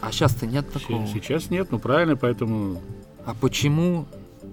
[0.00, 1.06] А сейчас-то нет такого.
[1.06, 2.80] сейчас нет, ну правильно, поэтому...
[3.26, 4.06] А почему?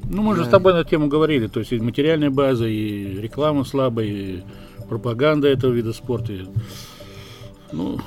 [0.09, 0.47] Ну, мы же Да.
[0.47, 4.43] с тобой на эту тему говорили, то есть и материальная база, и реклама слабая, и
[4.89, 6.33] пропаганда этого вида спорта.
[6.33, 6.45] и-
[7.71, 7.99] Ну,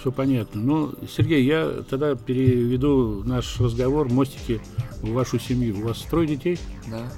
[0.00, 0.60] все понятно.
[0.60, 4.60] Ну, Сергей, я тогда переведу наш разговор, мостики,
[5.02, 5.78] в вашу семью.
[5.78, 6.58] У вас трое детей?
[6.88, 7.10] Да.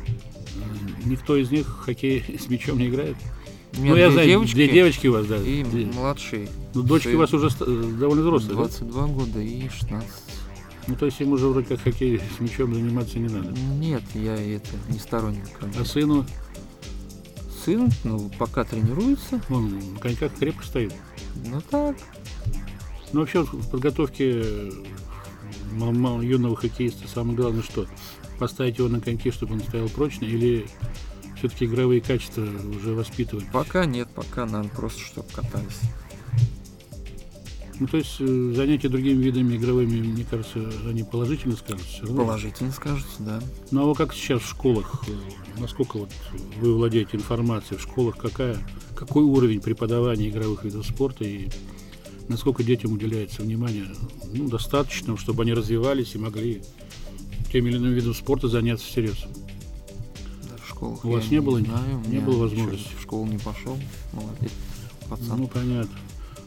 [1.04, 3.16] Никто из них в хоккей с мячом не играет?
[3.76, 5.36] Меня ну, я знаю, девочки две девочки у вас, да.
[5.36, 5.86] и Две.
[5.86, 6.48] младший.
[6.74, 8.62] Ну, дочки у вас уже довольно взрослые, да?
[8.62, 10.08] 22 года и 16.
[10.88, 13.52] Ну, то есть им уже вроде как хоккей с мячом заниматься не надо.
[13.78, 15.44] Нет, я это не сторонник.
[15.78, 16.24] А сыну
[17.66, 19.40] сын, ну, пока тренируется.
[19.50, 20.94] Он на коньках крепко стоит.
[21.44, 21.96] Ну так.
[23.12, 24.72] Ну, вообще, в подготовке
[25.72, 27.86] юного хоккеиста самое главное что?
[28.38, 30.66] Поставить его на коньки, чтобы он стоял прочно, или
[31.36, 33.46] все-таки игровые качества уже воспитывать?
[33.52, 35.80] Пока нет, пока надо просто, чтобы катались.
[37.78, 41.88] Ну, то есть э, занятия другими видами игровыми, мне кажется, они положительно скажутся.
[41.88, 42.24] Все равно.
[42.24, 43.40] Положительно скажутся, да.
[43.70, 46.10] Ну, а вот как сейчас в школах, э, насколько вот
[46.58, 48.56] вы владеете информацией, в школах какая,
[48.94, 51.50] какой уровень преподавания игровых видов спорта и
[52.28, 53.86] насколько детям уделяется внимание
[54.32, 56.62] ну, достаточно, чтобы они развивались и могли
[57.52, 59.26] тем или иным видом спорта заняться всерьез?
[60.76, 62.90] Школах У вас не, было, не, знаю, не было возможности?
[62.98, 63.78] В школу не пошел,
[64.12, 64.52] молодец,
[65.08, 65.40] пацан.
[65.40, 65.96] Ну, понятно.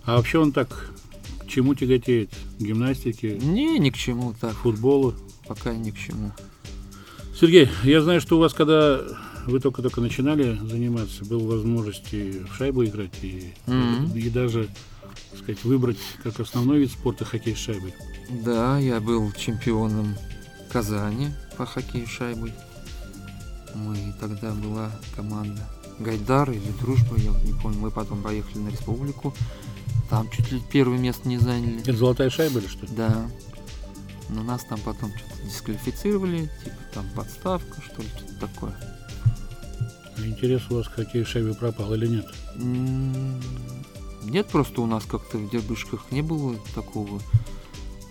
[0.06, 0.92] А вообще он так
[1.40, 2.30] к чему тяготеет?
[2.60, 3.40] Гимнастике?
[3.40, 4.54] Не, ни к чему так.
[4.54, 5.16] Футболу?
[5.48, 6.32] Пока ни к чему.
[7.40, 9.02] Сергей, я знаю, что у вас, когда
[9.48, 14.20] вы только-только начинали заниматься, была возможность и в шайбу играть, и, mm-hmm.
[14.20, 14.70] и даже,
[15.32, 17.96] так сказать, выбрать как основной вид спорта хоккей с шайбой.
[18.46, 20.16] Да, я был чемпионом
[20.72, 22.54] Казани по хоккею с шайбой.
[23.76, 25.68] Мы тогда была команда
[26.00, 27.80] Гайдар или Дружба, я не помню.
[27.80, 29.34] Мы потом поехали на республику.
[30.10, 31.82] Там чуть ли первое место не заняли.
[31.82, 32.88] Это золотая шайба или что?
[32.96, 33.30] Да.
[34.30, 38.76] Но нас там потом что-то дисквалифицировали, типа там подставка, что ли, что-то такое.
[40.18, 42.26] Интерес у вас к хоккею шайбе пропал или нет?
[44.24, 47.22] Нет, просто у нас как-то в Дербышках не было такого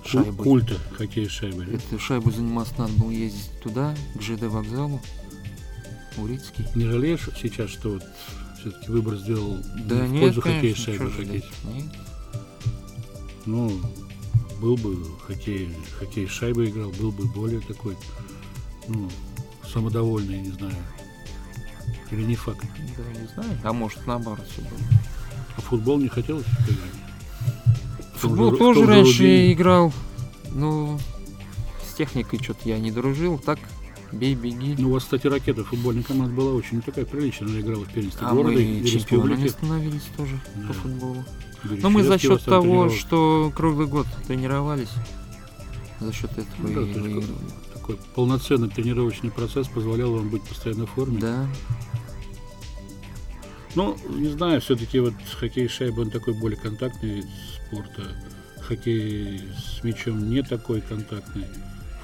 [0.04, 0.42] шайбы.
[0.42, 1.64] Культа хоккея шайбы.
[1.64, 5.00] Это шайбу заниматься надо было ездить туда, к ЖД вокзалу,
[6.16, 6.66] Урицкий.
[6.74, 8.04] Не жалеешь сейчас, что вот
[8.60, 11.44] все-таки выбор сделал да в нет, пользу хоккея с шайбой хоккей?
[11.64, 11.84] Нет.
[13.46, 13.80] Ну,
[14.60, 17.96] был бы хоккей, хоккей с шайбой играл, был бы более такой,
[18.88, 19.08] ну,
[19.72, 20.74] самодовольный, не знаю.
[22.10, 22.66] Или не факт?
[22.96, 23.60] Да, не знаю.
[23.62, 24.80] А может, наоборот все было.
[25.56, 28.14] А футбол не хотелось играть?
[28.16, 29.92] Футбол же, тоже раньше играл.
[30.50, 30.98] Ну,
[31.88, 33.38] с техникой что-то я не дружил.
[33.38, 33.58] Так
[34.12, 34.74] Бей, беги.
[34.78, 37.48] Ну, у вас, кстати, ракета футбольная команда была очень такая приличная.
[37.48, 40.68] Она играла в первенстве а города мы и чемпионами становились тоже да.
[40.68, 41.24] по футболу.
[41.64, 44.90] Но мы за счет того, что круглый год тренировались,
[46.00, 47.24] за счет этого ну, да, и.
[47.74, 51.20] Такой полноценный тренировочный процесс позволял вам быть постоянно в форме.
[51.20, 51.48] Да.
[53.74, 58.02] Ну, не знаю, все-таки вот хоккей шайба, он такой более контактный вид спорта.
[58.60, 61.46] Хоккей с мячом не такой контактный.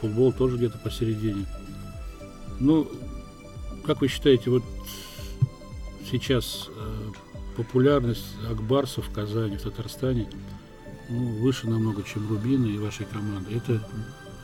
[0.00, 1.46] Футбол тоже где-то посередине.
[2.60, 2.88] Ну,
[3.84, 4.62] как вы считаете, вот
[6.10, 7.10] сейчас э,
[7.56, 10.28] популярность Акбарса в Казани, в Татарстане
[11.08, 13.54] ну, выше намного, чем Рубина и вашей команды.
[13.54, 13.86] Это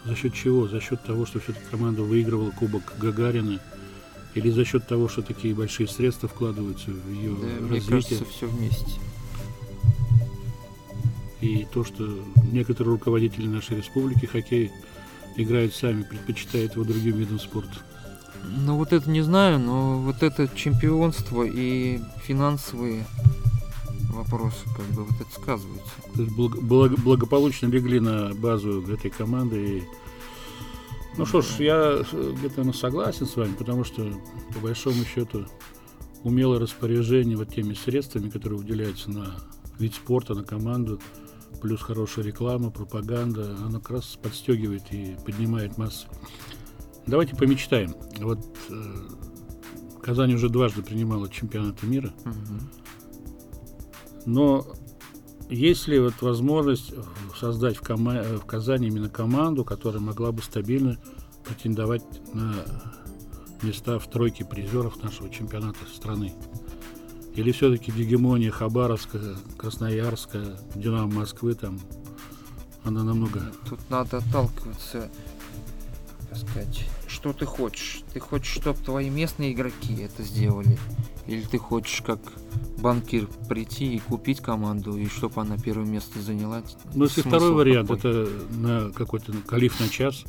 [0.05, 0.69] за счет чего?
[0.69, 3.61] За счет того, что все-таки команда выигрывала Кубок Гагарина?
[4.35, 7.69] Или за счет того, что такие большие средства вкладываются в ее да, развитие?
[7.69, 9.01] Мне кажется, все вместе.
[11.41, 14.71] И то, что некоторые руководители нашей республики хоккей
[15.37, 17.75] играют сами, предпочитают его другим видом спорта.
[18.45, 23.07] Ну вот это не знаю, но вот это чемпионство и финансовые
[24.11, 25.93] вопросы, как бы вот это сказывается.
[26.15, 29.79] То есть благо, благополучно легли на базу этой команды.
[29.79, 29.83] И...
[31.17, 34.11] Ну что ж, я где-то ну, согласен с вами, потому что
[34.55, 35.47] по большому счету
[36.23, 39.37] умелое распоряжение вот теми средствами, которые выделяются на
[39.79, 41.01] вид спорта, на команду,
[41.61, 46.07] плюс хорошая реклама, пропаганда, она как раз подстегивает и поднимает массы.
[47.11, 47.97] Давайте помечтаем.
[48.21, 48.83] Вот э,
[50.01, 52.13] Казань уже дважды принимала чемпионаты мира.
[54.27, 54.65] Но
[55.49, 56.95] есть ли вот возможность
[57.37, 60.99] создать в, кома- в Казани именно команду, которая могла бы стабильно
[61.45, 62.55] претендовать на
[63.63, 66.33] места в тройке призеров нашего чемпионата страны?
[67.35, 69.19] Или все-таки гегемония Хабаровска,
[69.57, 71.81] Красноярска, Динамо Москвы там,
[72.85, 73.53] она намного...
[73.69, 75.11] Тут надо отталкиваться
[76.31, 78.03] так сказать, что ты хочешь.
[78.13, 80.79] Ты хочешь, чтобы твои местные игроки это сделали?
[81.27, 82.21] Или ты хочешь, как
[82.79, 86.63] банкир, прийти и купить команду, и чтобы она первое место заняла?
[86.95, 87.99] Ну, если второй вариант, какой?
[87.99, 90.25] это на какой-то калиф на час,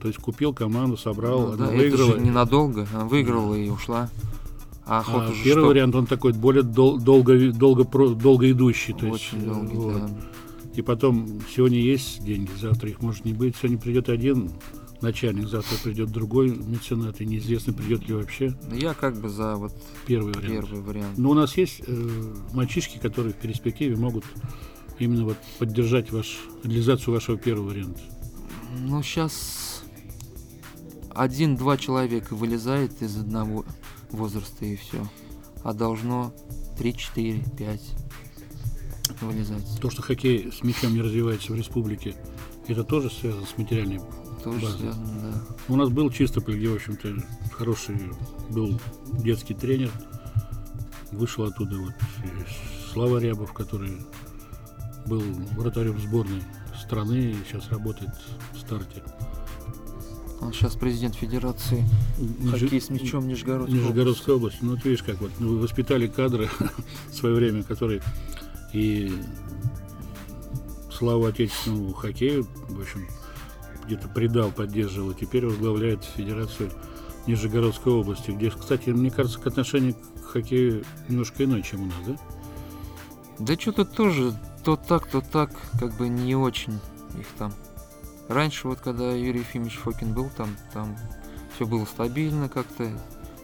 [0.00, 2.10] то есть купил команду, собрал, ну, она да, выиграла.
[2.10, 4.10] Это же ненадолго, она выиграла и ушла.
[4.84, 5.68] А, а первый что?
[5.68, 8.92] вариант, он такой более дол- долго, долго, долго идущий.
[8.92, 10.00] То Очень есть, долгий, вот.
[10.00, 10.10] да.
[10.76, 13.56] И потом, сегодня есть деньги, завтра их может не быть.
[13.56, 14.52] Сегодня придет один
[15.00, 18.56] начальник, завтра придет другой меценат, и неизвестно, придет ли вообще.
[18.72, 19.72] Я как бы за вот
[20.06, 20.66] первый вариант.
[20.68, 21.18] Первый вариант.
[21.18, 24.24] Но у нас есть э, мальчишки, которые в перспективе могут
[24.98, 28.00] именно вот поддержать ваш, реализацию вашего первого варианта.
[28.80, 29.84] Ну, сейчас
[31.14, 33.64] один-два человека вылезает из одного
[34.10, 35.06] возраста и все.
[35.62, 36.32] а должно
[36.78, 37.80] 3, 4, 5
[39.20, 39.80] вылезать.
[39.80, 42.14] То, что хоккей с мячом не развивается в республике,
[42.68, 44.00] это тоже связано с материальной
[44.42, 44.78] тоже базой?
[44.78, 45.56] связано, да.
[45.68, 47.16] У нас был Чистополь, где, в общем-то,
[47.52, 47.98] хороший
[48.50, 48.80] был
[49.18, 49.90] детский тренер.
[51.12, 51.94] Вышел оттуда вот
[52.92, 53.98] Слава Рябов, который
[55.06, 55.22] был
[55.56, 56.42] вратарем сборной
[56.80, 58.10] страны и сейчас работает
[58.52, 59.02] в старте.
[60.40, 61.84] Он сейчас президент Федерации
[62.18, 62.52] Ниж...
[62.52, 64.58] хоккей с мячом Нижегородской, Нижегородской области.
[64.58, 64.76] области.
[64.76, 66.48] Ну, ты видишь, как вот ну, вы воспитали кадры
[67.10, 68.02] в свое время, которые
[68.72, 69.12] и
[70.90, 73.06] славу отечественному хоккею, в общем,
[73.86, 76.70] где-то предал, поддерживал, и теперь возглавляет Федерацию
[77.26, 81.94] Нижегородской области, где, кстати, мне кажется, к отношению к хоккею немножко иное, чем у нас,
[82.06, 82.16] да?
[83.38, 86.78] Да что-то тоже то так, то так, как бы не очень
[87.18, 87.52] их там.
[88.28, 90.96] Раньше вот, когда Юрий Ефимович Фокин был там, там
[91.54, 92.90] все было стабильно как-то.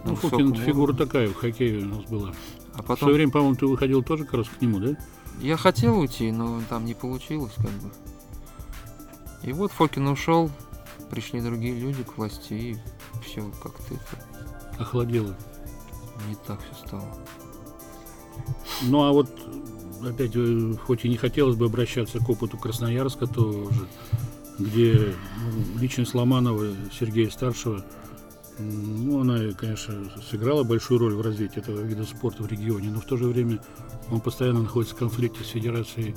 [0.04, 2.32] Ну, Фокин фигура такая в хоккее у нас была.
[2.74, 2.96] А потом...
[2.96, 4.96] В свое время, по-моему, ты выходил тоже как раз к нему, да?
[5.40, 7.90] Я хотел уйти, но там не получилось как бы.
[9.42, 10.50] И вот Фокин ушел,
[11.10, 12.76] пришли другие люди к власти, и
[13.24, 14.24] все как-то это...
[14.78, 15.36] Охладело.
[16.28, 17.08] Не так все стало.
[18.82, 19.28] Ну а вот
[20.04, 23.86] опять, э, хоть и не хотелось бы обращаться к опыту Красноярска тоже,
[24.58, 27.84] где ну, личность Ломанова, Сергея Старшего,
[28.58, 29.94] ну, она, конечно,
[30.30, 33.60] сыграла большую роль в развитии этого вида спорта в регионе, но в то же время
[34.10, 36.14] он постоянно находится в конфликте с Федерацией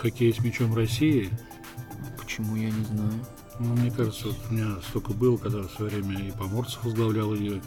[0.00, 1.30] хоккея с мячом России.
[2.32, 3.12] Почему, я не знаю.
[3.58, 7.34] Ну, мне кажется, вот у меня столько было, когда в свое время и Поморцев возглавлял
[7.34, 7.60] ее,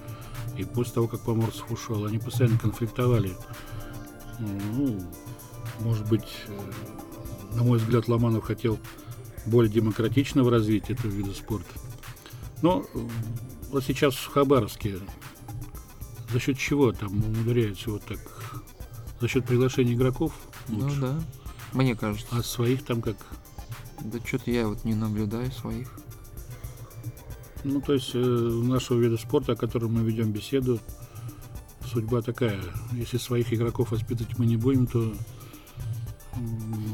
[0.57, 3.35] и после того, как Поморцев ушел, они постоянно конфликтовали.
[4.39, 4.99] Ну,
[5.81, 6.71] может быть, э,
[7.55, 8.79] на мой взгляд, Ломанов хотел
[9.45, 11.79] более демократичного развития этого вида спорта.
[12.63, 12.99] Но э,
[13.69, 14.97] вот сейчас в Хабаровске
[16.33, 18.19] за счет чего там умудряется вот так?
[19.21, 20.33] За счет приглашения игроков?
[20.69, 20.95] Ну лучше?
[20.95, 21.23] Ну да,
[21.73, 22.25] мне кажется.
[22.31, 23.17] А своих там как?
[24.01, 25.91] Да что-то я вот не наблюдаю своих.
[27.63, 30.79] Ну, то есть э, нашего вида спорта, о котором мы ведем беседу,
[31.91, 32.59] судьба такая.
[32.91, 35.13] Если своих игроков воспитывать мы не будем, то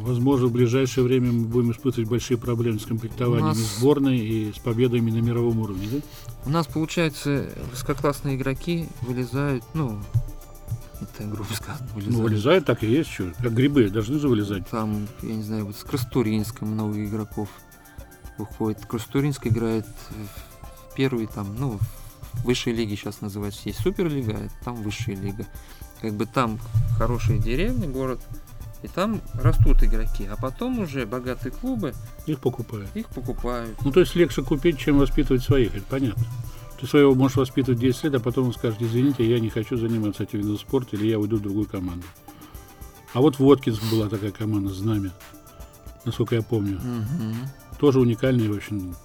[0.01, 3.57] возможно, в ближайшее время мы будем испытывать большие проблемы с комплектованием нас...
[3.57, 5.97] сборной и с победами на мировом уровне, да?
[6.45, 9.99] У нас, получается, высококлассные игроки вылезают, ну,
[11.01, 12.17] это грубо сказано, вылезают.
[12.17, 14.67] Ну, вылезают, так и есть, что, как грибы, должны же вылезать.
[14.67, 17.49] Там, я не знаю, вот с Крастуринска много игроков
[18.37, 18.85] выходит.
[18.85, 19.85] Крастуринск играет
[20.89, 21.79] в первой, там, ну,
[22.33, 25.45] в высшей лиге сейчас называется, есть суперлига, а там высшая лига.
[26.01, 26.59] Как бы там
[26.97, 28.21] хорошие деревни, город,
[28.81, 31.93] и там растут игроки, а потом уже богатые клубы
[32.25, 32.89] их покупают.
[32.95, 33.77] Их покупают.
[33.83, 36.23] Ну, то есть легче купить, чем воспитывать своих, это понятно.
[36.81, 40.23] Ты своего можешь воспитывать 10 лет, а потом он скажет, извините, я не хочу заниматься
[40.23, 42.07] этим видом спорта, или я уйду в другую команду.
[43.13, 45.11] А вот в Воткинск была такая команда «Знамя»,
[46.05, 46.77] насколько я помню.
[46.77, 47.77] Угу.
[47.79, 48.95] Тоже уникальный, общем,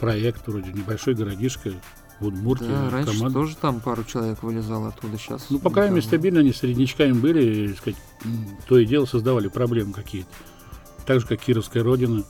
[0.00, 1.74] проект, вроде небольшой городишко,
[2.18, 2.66] в Удмуртии.
[2.66, 3.38] Да, раньше команда.
[3.38, 5.46] тоже там пару человек вылезало оттуда, сейчас.
[5.48, 8.00] Ну, по крайней мере, стабильно они среднячками были, сказать,
[8.66, 10.30] то и дело создавали проблемы какие-то.
[11.06, 12.24] Так же, как Кировская Родина.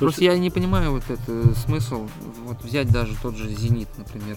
[0.00, 0.34] Просто есть...
[0.34, 2.08] я не понимаю вот этот смысл,
[2.44, 4.36] вот взять даже тот же «Зенит», например,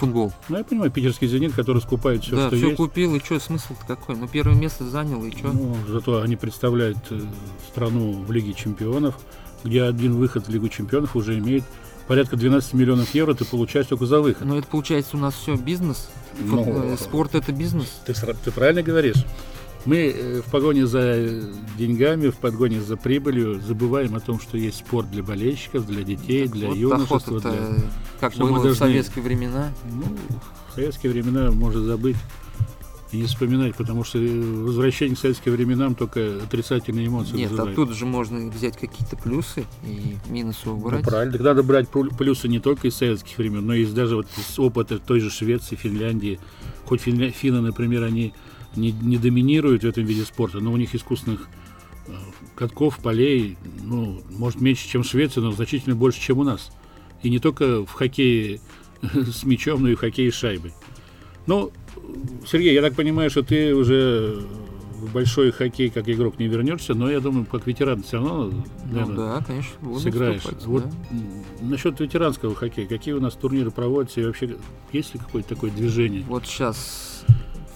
[0.00, 0.32] футбол.
[0.48, 2.76] Ну, я понимаю, питерский «Зенит», который скупает все, да, что все есть.
[2.76, 4.16] купил, и что, смысл-то какой?
[4.16, 5.52] Ну, первое место занял, и что?
[5.52, 7.20] Ну, зато они представляют э,
[7.68, 9.16] страну в Лиге чемпионов,
[9.62, 11.64] где один выход в Лигу чемпионов уже имеет
[12.08, 14.44] порядка 12 миллионов евро ты получаешь только за выход.
[14.44, 16.10] Но это получается у нас все бизнес.
[16.40, 18.00] Ну, э, Спорт это бизнес.
[18.04, 19.24] Ты, ты правильно говоришь.
[19.86, 21.42] Мы э, в погоне за
[21.78, 26.44] деньгами, в погоне за прибылью забываем о том, что есть спорт для болельщиков, для детей,
[26.44, 27.40] так для вот юношества.
[27.40, 27.52] Для...
[28.20, 28.72] Как было должны...
[28.72, 29.72] в советские времена.
[29.90, 30.04] Ну,
[30.70, 32.16] в советские времена можно забыть
[33.12, 37.72] и не вспоминать, потому что возвращение к советским временам только отрицательные эмоции Нет, вызывает.
[37.72, 41.02] оттуда же можно взять какие-то плюсы и минусы убрать.
[41.04, 44.26] Ну, правильно, так надо брать плюсы не только из советских времен, но и даже вот
[44.36, 46.38] из опыта той же Швеции, Финляндии.
[46.86, 48.32] Хоть финны, например, они
[48.76, 51.48] не, не доминируют в этом виде спорта, но у них искусственных
[52.06, 52.12] э,
[52.54, 56.70] катков, полей, ну, может, меньше, чем в Швеции, но значительно больше, чем у нас.
[57.22, 58.60] И не только в хоккее
[59.02, 60.72] с мячом, но и в хоккее с шайбой.
[61.46, 61.72] Ну,
[62.46, 64.42] Сергей, я так понимаю, что ты уже
[65.00, 68.52] в большой хоккей как игрок не вернешься, но я думаю, как ветеран все равно
[68.84, 70.42] наверное, ну, да, конечно, сыграешь.
[70.66, 71.16] Вот да.
[71.62, 74.56] насчет ветеранского хоккея, какие у нас турниры проводятся и вообще
[74.92, 76.22] есть ли какое-то такое движение?
[76.28, 77.09] Вот сейчас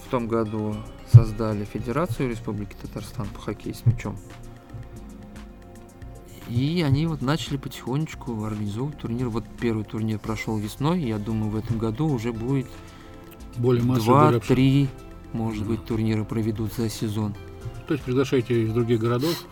[0.05, 0.75] в том году
[1.11, 4.17] создали Федерацию Республики Татарстан по хоккею с мячом.
[6.47, 9.29] И они вот начали потихонечку организовывать турнир.
[9.29, 12.67] Вот первый турнир прошел весной, я думаю, в этом году уже будет
[13.57, 14.89] Более Два-три,
[15.33, 17.35] может быть, турнира проведут за сезон.
[17.87, 19.45] То есть приглашаете из других городов?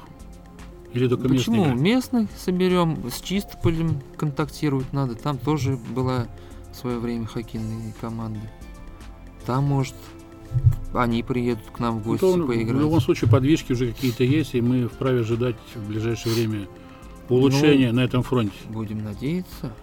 [0.94, 1.66] Или только Почему?
[1.66, 1.82] местных?
[1.82, 5.16] Местных соберем, с Чистополем контактировать надо.
[5.16, 6.28] Там тоже была
[6.72, 8.42] в свое время хоккейные команды.
[9.48, 9.96] Там, может,
[10.94, 12.78] они приедут к нам в гости ну, поиграть.
[12.78, 16.68] В любом случае подвижки уже какие-то есть, и мы вправе ожидать в ближайшее время
[17.30, 18.54] улучшения ну, на этом фронте.
[18.70, 19.74] Будем надеяться.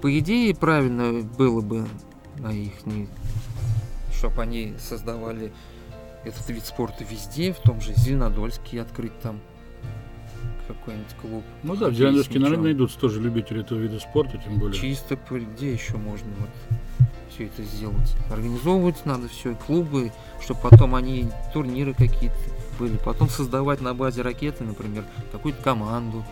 [0.00, 1.86] По идее, правильно было бы
[2.38, 2.72] на их,
[4.12, 5.52] чтобы они создавали
[6.24, 9.40] этот вид спорта везде, в том же Зеленодольске открыть там
[10.68, 11.44] какой-нибудь клуб.
[11.62, 14.78] Ну да, в Зеленодольске, наверное, найдутся тоже любители этого вида спорта, тем более.
[14.78, 18.16] Чисто, где еще можно вот все это сделать?
[18.30, 22.36] Организовывать надо все, клубы, чтобы потом они турниры какие-то
[22.78, 26.24] были, потом создавать на базе ракеты, например, какую-то команду.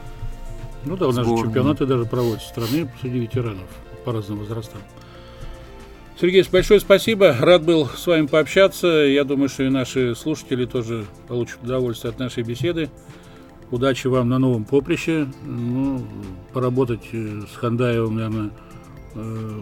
[0.85, 3.69] Ну да, у нас же чемпионаты даже проводят страны среди ветеранов
[4.05, 4.81] по разным возрастам.
[6.21, 7.35] Сергей, большое спасибо.
[7.39, 8.87] Рад был с вами пообщаться.
[8.87, 12.91] Я думаю, что и наши слушатели тоже получат удовольствие от нашей беседы.
[13.71, 15.29] Удачи вам на новом поприще.
[15.45, 16.05] Ну,
[16.53, 18.51] поработать э, с Хандаевым, наверное,
[19.15, 19.61] э,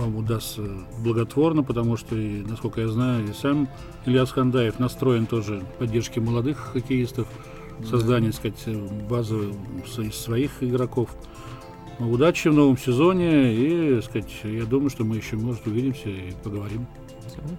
[0.00, 0.62] вам удастся
[0.98, 3.68] благотворно, потому что, и, насколько я знаю, и сам
[4.06, 7.26] Ильяс Хандаев настроен тоже поддержке молодых хоккеистов,
[7.88, 8.78] создание, так сказать,
[9.08, 9.52] базы
[9.98, 11.10] из своих игроков.
[11.98, 16.86] Удачи в новом сезоне и, сказать, я думаю, что мы еще, может, увидимся и поговорим.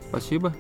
[0.10, 0.56] Спасибо.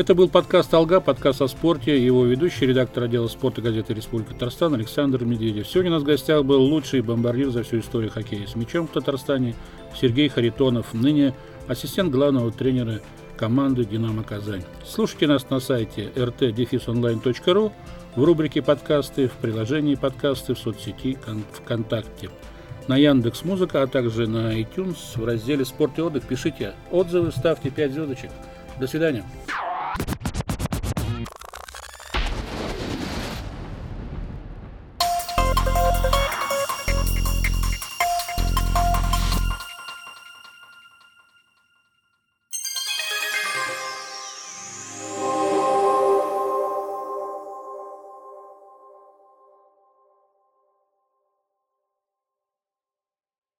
[0.00, 4.72] Это был подкаст «Алга», подкаст о спорте, его ведущий, редактор отдела спорта газеты «Республика Татарстан»
[4.72, 5.68] Александр Медведев.
[5.68, 8.92] Сегодня у нас в гостях был лучший бомбардир за всю историю хоккея с мячом в
[8.92, 9.54] Татарстане
[9.94, 11.34] Сергей Харитонов, ныне
[11.68, 13.02] ассистент главного тренера
[13.36, 14.64] команды «Динамо Казань».
[14.86, 17.72] Слушайте нас на сайте rt-online.ru,
[18.16, 21.18] в рубрике «Подкасты», в приложении «Подкасты», в соцсети
[21.52, 22.30] ВКонтакте
[22.88, 26.26] на Яндекс Музыка, а также на iTunes в разделе «Спорт и отдых».
[26.26, 28.30] Пишите отзывы, ставьте 5 звездочек.
[28.80, 29.26] До свидания.
[29.92, 30.49] Ah!